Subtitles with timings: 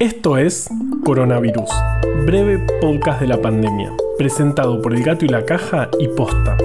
[0.00, 0.68] Esto es
[1.04, 1.70] Coronavirus,
[2.24, 6.56] breve podcast de la pandemia, presentado por El Gato y la Caja y Posta.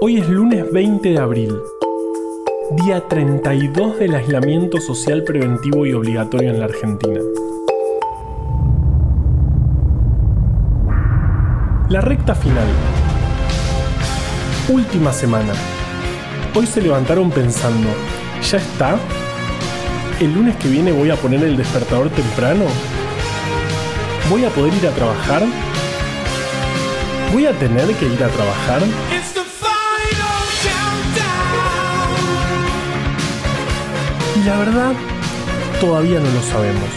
[0.00, 1.54] Hoy es lunes 20 de abril,
[2.82, 7.20] día 32 del aislamiento social preventivo y obligatorio en la Argentina.
[11.90, 12.68] La recta final.
[14.70, 15.52] Última semana.
[16.54, 17.90] Hoy se levantaron pensando,
[18.50, 18.98] ¿ya está?
[20.20, 22.64] El lunes que viene voy a poner el despertador temprano?
[24.28, 25.42] ¿Voy a poder ir a trabajar?
[27.32, 28.82] ¿Voy a tener que ir a trabajar?
[34.36, 34.92] Y la verdad,
[35.80, 36.88] todavía no lo sabemos.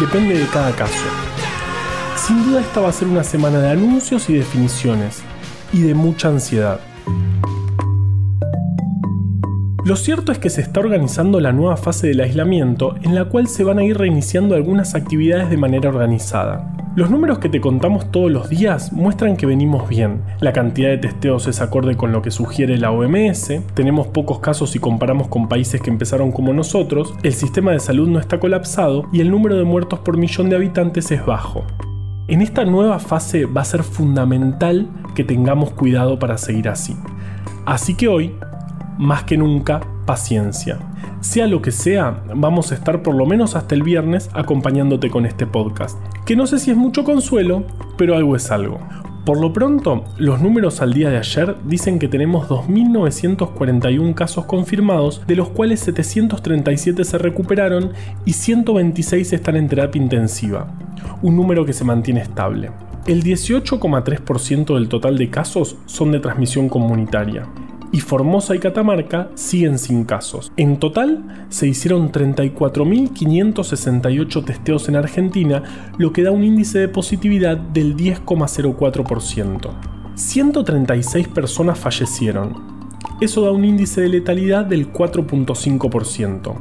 [0.00, 0.92] Depende de cada caso.
[2.16, 5.22] Sin duda esta va a ser una semana de anuncios y definiciones,
[5.72, 6.80] y de mucha ansiedad.
[9.84, 13.48] Lo cierto es que se está organizando la nueva fase del aislamiento en la cual
[13.48, 16.74] se van a ir reiniciando algunas actividades de manera organizada.
[16.96, 20.22] Los números que te contamos todos los días muestran que venimos bien.
[20.40, 24.70] La cantidad de testeos es acorde con lo que sugiere la OMS, tenemos pocos casos
[24.70, 29.04] si comparamos con países que empezaron como nosotros, el sistema de salud no está colapsado
[29.12, 31.62] y el número de muertos por millón de habitantes es bajo.
[32.26, 36.96] En esta nueva fase va a ser fundamental que tengamos cuidado para seguir así.
[37.66, 38.34] Así que hoy
[38.98, 40.78] más que nunca, paciencia.
[41.20, 45.26] Sea lo que sea, vamos a estar por lo menos hasta el viernes acompañándote con
[45.26, 45.98] este podcast.
[46.26, 47.64] Que no sé si es mucho consuelo,
[47.96, 48.78] pero algo es algo.
[49.24, 55.22] Por lo pronto, los números al día de ayer dicen que tenemos 2.941 casos confirmados,
[55.26, 57.92] de los cuales 737 se recuperaron
[58.26, 60.68] y 126 están en terapia intensiva,
[61.22, 62.70] un número que se mantiene estable.
[63.06, 67.46] El 18,3% del total de casos son de transmisión comunitaria
[67.94, 70.50] y Formosa y Catamarca siguen sin casos.
[70.56, 75.62] En total se hicieron 34.568 testeos en Argentina,
[75.96, 79.70] lo que da un índice de positividad del 10,04%.
[80.16, 82.74] 136 personas fallecieron.
[83.20, 86.52] Eso da un índice de letalidad del 4.5%.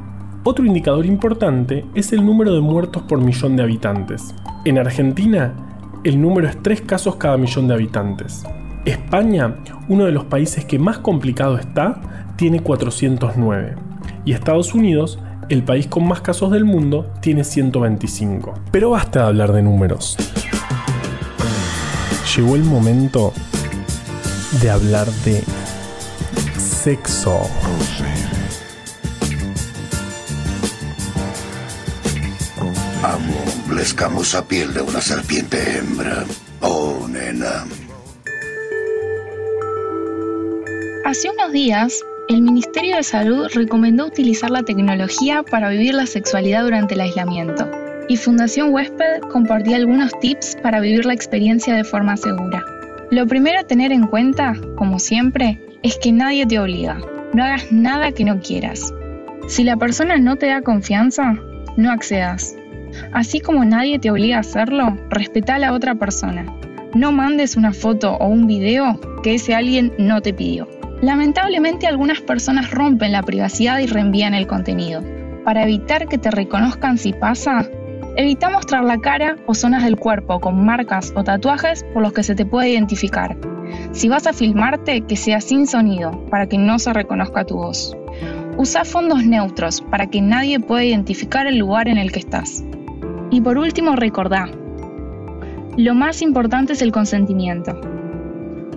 [0.44, 4.36] Otro indicador importante es el número de muertos por millón de habitantes.
[4.66, 5.56] En Argentina,
[6.04, 8.44] el número es 3 casos cada millón de habitantes.
[8.86, 9.56] España,
[9.88, 12.02] uno de los países que más complicado está,
[12.36, 13.76] tiene 409.
[14.26, 18.54] Y Estados Unidos, el país con más casos del mundo, tiene 125.
[18.72, 20.18] Pero basta de hablar de números.
[22.36, 23.34] Llegó el momento
[24.62, 25.44] de hablar de
[26.58, 27.40] sexo.
[33.04, 36.24] Amo la escamosa piel de una serpiente hembra.
[36.62, 37.66] Oh, nena.
[41.14, 46.64] Hace unos días, el Ministerio de Salud recomendó utilizar la tecnología para vivir la sexualidad
[46.64, 47.70] durante el aislamiento,
[48.10, 52.66] y Fundación Huésped compartía algunos tips para vivir la experiencia de forma segura.
[53.12, 57.00] Lo primero a tener en cuenta, como siempre, es que nadie te obliga.
[57.34, 58.92] No hagas nada que no quieras.
[59.48, 61.36] Si la persona no te da confianza,
[61.78, 62.56] no accedas.
[63.12, 66.44] Así como nadie te obliga a hacerlo, respeta a la otra persona.
[66.96, 70.68] No mandes una foto o un video que ese alguien no te pidió.
[71.04, 75.04] Lamentablemente algunas personas rompen la privacidad y reenvían el contenido.
[75.44, 77.70] Para evitar que te reconozcan si pasa,
[78.16, 82.24] evita mostrar la cara o zonas del cuerpo con marcas o tatuajes por los que
[82.24, 83.36] se te puede identificar.
[83.92, 87.98] Si vas a filmarte, que sea sin sonido, para que no se reconozca tu voz.
[88.56, 92.64] Usa fondos neutros para que nadie pueda identificar el lugar en el que estás.
[93.30, 94.48] Y por último, recordá,
[95.76, 97.78] lo más importante es el consentimiento.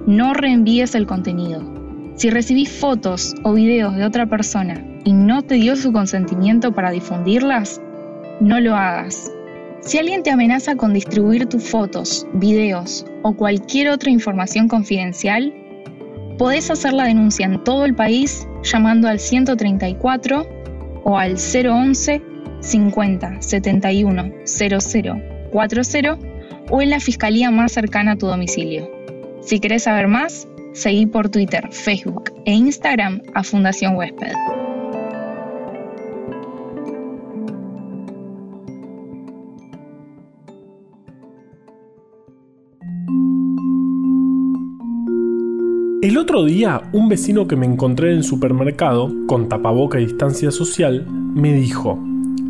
[0.09, 1.76] No reenvíes el contenido.
[2.17, 6.91] Si recibís fotos o videos de otra persona y no te dio su consentimiento para
[6.91, 7.83] difundirlas,
[8.41, 9.31] no lo hagas.
[9.81, 15.53] Si alguien te amenaza con distribuir tus fotos, videos o cualquier otra información confidencial,
[16.39, 20.47] podés hacer la denuncia en todo el país llamando al 134
[21.05, 22.23] o al 011
[22.61, 24.79] 50 71 00
[25.53, 26.19] 40
[26.71, 28.91] o en la fiscalía más cercana a tu domicilio.
[29.43, 34.31] Si querés saber más, Seguí por Twitter, Facebook e Instagram a Fundación Huésped.
[46.03, 50.51] El otro día, un vecino que me encontré en el supermercado, con tapaboca y distancia
[50.51, 51.99] social, me dijo,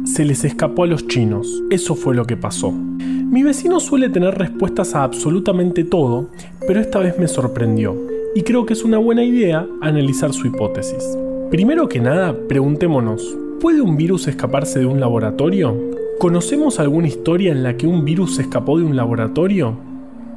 [0.04, 2.72] se les escapó a los chinos, eso fue lo que pasó.
[2.72, 6.28] Mi vecino suele tener respuestas a absolutamente todo,
[6.66, 11.16] pero esta vez me sorprendió y creo que es una buena idea analizar su hipótesis.
[11.50, 15.74] Primero que nada, preguntémonos, ¿Puede un virus escaparse de un laboratorio?
[16.18, 19.78] ¿Conocemos alguna historia en la que un virus escapó de un laboratorio?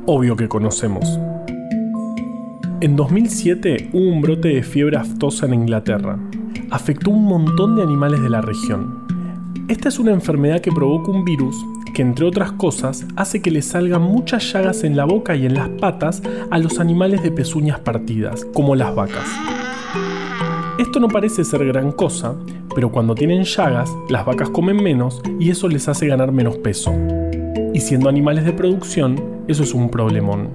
[0.05, 1.19] Obvio que conocemos.
[2.79, 6.17] En 2007 hubo un brote de fiebre aftosa en Inglaterra.
[6.71, 9.05] Afectó un montón de animales de la región.
[9.67, 11.57] Esta es una enfermedad que provoca un virus
[11.99, 15.53] que, entre otras cosas, hace que le salgan muchas llagas en la boca y en
[15.53, 19.27] las patas a los animales de pezuñas partidas, como las vacas.
[20.77, 22.35] Esto no parece ser gran cosa,
[22.73, 26.93] pero cuando tienen llagas, las vacas comen menos y eso les hace ganar menos peso.
[27.73, 30.51] Y siendo animales de producción, eso es un problemón.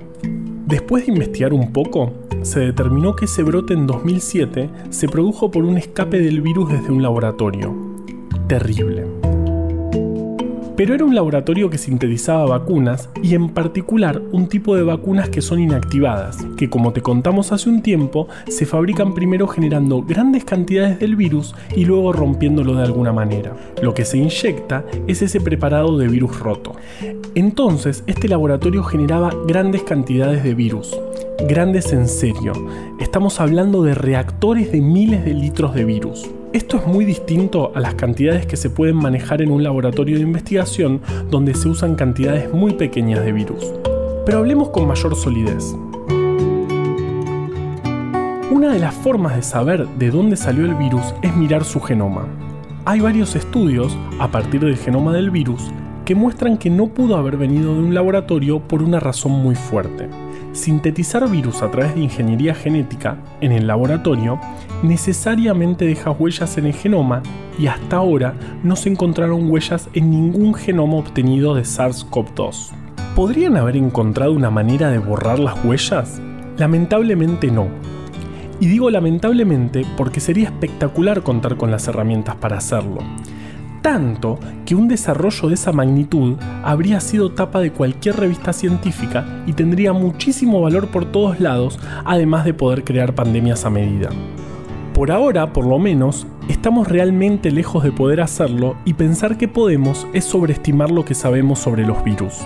[0.66, 2.10] Después de investigar un poco,
[2.40, 6.90] se determinó que ese brote en 2007 se produjo por un escape del virus desde
[6.90, 7.76] un laboratorio.
[8.48, 9.23] Terrible.
[10.76, 15.40] Pero era un laboratorio que sintetizaba vacunas y en particular un tipo de vacunas que
[15.40, 20.98] son inactivadas, que como te contamos hace un tiempo, se fabrican primero generando grandes cantidades
[20.98, 23.52] del virus y luego rompiéndolo de alguna manera.
[23.82, 26.72] Lo que se inyecta es ese preparado de virus roto.
[27.36, 30.98] Entonces, este laboratorio generaba grandes cantidades de virus.
[31.48, 32.52] Grandes en serio.
[32.98, 36.28] Estamos hablando de reactores de miles de litros de virus.
[36.54, 40.22] Esto es muy distinto a las cantidades que se pueden manejar en un laboratorio de
[40.22, 43.72] investigación donde se usan cantidades muy pequeñas de virus.
[44.24, 45.74] Pero hablemos con mayor solidez.
[48.52, 52.28] Una de las formas de saber de dónde salió el virus es mirar su genoma.
[52.84, 55.72] Hay varios estudios, a partir del genoma del virus,
[56.04, 60.08] que muestran que no pudo haber venido de un laboratorio por una razón muy fuerte.
[60.54, 64.38] Sintetizar virus a través de ingeniería genética en el laboratorio
[64.84, 67.24] necesariamente deja huellas en el genoma
[67.58, 72.70] y hasta ahora no se encontraron huellas en ningún genoma obtenido de SARS-CoV-2.
[73.16, 76.20] ¿Podrían haber encontrado una manera de borrar las huellas?
[76.56, 77.66] Lamentablemente no.
[78.60, 83.00] Y digo lamentablemente porque sería espectacular contar con las herramientas para hacerlo
[83.84, 89.52] tanto que un desarrollo de esa magnitud habría sido tapa de cualquier revista científica y
[89.52, 94.08] tendría muchísimo valor por todos lados, además de poder crear pandemias a medida.
[94.94, 100.06] Por ahora, por lo menos, estamos realmente lejos de poder hacerlo y pensar que podemos
[100.14, 102.38] es sobreestimar lo que sabemos sobre los virus.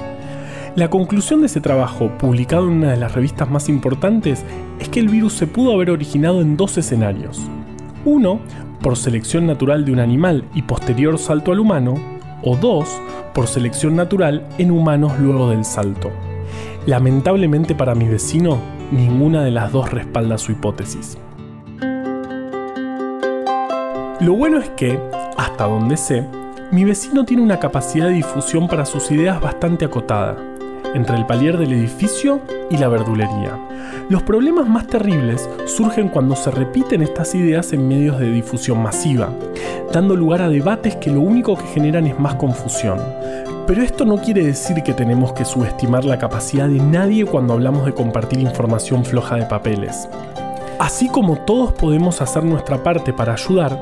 [0.75, 4.45] La conclusión de ese trabajo, publicado en una de las revistas más importantes,
[4.81, 7.41] es que el virus se pudo haber originado en dos escenarios.
[8.09, 8.41] Uno,
[8.81, 11.95] por selección natural de un animal y posterior salto al humano,
[12.43, 12.89] o dos,
[13.35, 16.11] por selección natural en humanos luego del salto.
[16.87, 18.57] Lamentablemente para mi vecino,
[18.93, 21.19] ninguna de las dos respalda su hipótesis.
[24.21, 24.99] Lo bueno es que,
[25.37, 26.27] hasta donde sé,
[26.73, 30.35] mi vecino tiene una capacidad de difusión para sus ideas bastante acotada,
[30.95, 32.41] entre el palier del edificio
[32.71, 33.59] y la verdulería.
[34.09, 39.31] Los problemas más terribles surgen cuando se repiten estas ideas en medios de difusión masiva,
[39.93, 42.99] dando lugar a debates que lo único que generan es más confusión.
[43.67, 47.85] Pero esto no quiere decir que tenemos que subestimar la capacidad de nadie cuando hablamos
[47.85, 50.09] de compartir información floja de papeles.
[50.79, 53.79] Así como todos podemos hacer nuestra parte para ayudar,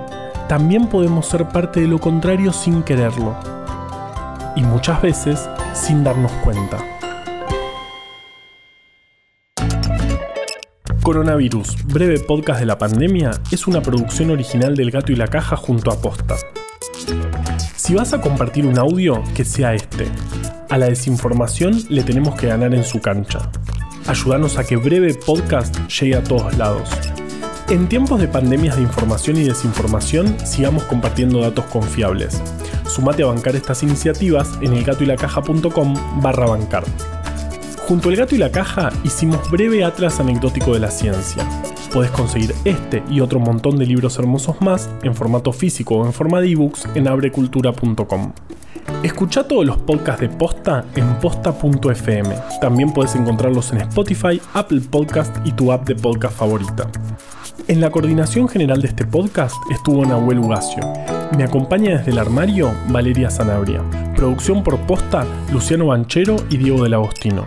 [0.49, 3.35] también podemos ser parte de lo contrario sin quererlo.
[4.57, 6.96] Y muchas veces sin darnos cuenta.
[11.07, 15.55] Coronavirus, breve podcast de la pandemia, es una producción original del Gato y la Caja
[15.55, 16.35] junto a Posta.
[17.77, 20.09] Si vas a compartir un audio, que sea este.
[20.69, 23.53] A la desinformación le tenemos que ganar en su cancha.
[24.09, 26.91] Ayúdanos a que breve podcast llegue a todos lados.
[27.69, 32.43] En tiempos de pandemias de información y desinformación, sigamos compartiendo datos confiables.
[32.89, 36.83] Sumate a bancar estas iniciativas en elgatoylacaja.com barra bancar.
[37.87, 41.49] Junto al gato y la caja hicimos breve atlas anecdótico de la ciencia.
[41.93, 46.13] Puedes conseguir este y otro montón de libros hermosos más en formato físico o en
[46.13, 48.33] forma de ebooks en abrecultura.com.
[49.05, 52.35] Escucha todos los podcasts de Posta en posta.fm.
[52.61, 56.91] También puedes encontrarlos en Spotify, Apple Podcast y tu app de podcast favorita.
[57.69, 60.83] En la coordinación general de este podcast estuvo Nahuel Ugacio.
[61.37, 63.81] Me acompaña desde el armario Valeria Sanabria.
[64.17, 67.47] Producción por Posta Luciano Banchero y Diego del Agostino.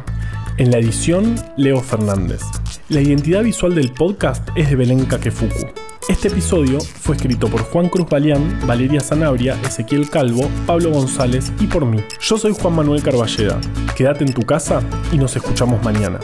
[0.59, 2.41] En la edición, Leo Fernández.
[2.89, 5.67] La identidad visual del podcast es de Belén Kakefuku.
[6.09, 11.67] Este episodio fue escrito por Juan Cruz Balián, Valeria Zanabria, Ezequiel Calvo, Pablo González y
[11.67, 12.01] por mí.
[12.19, 13.57] Yo soy Juan Manuel Carballeda.
[13.95, 16.19] Quédate en tu casa y nos escuchamos mañana.